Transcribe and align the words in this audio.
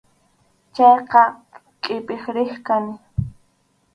Chayqa 0.75 1.21
qʼipiq 1.83 2.23
riq 2.35 2.51
kani. 2.67 2.93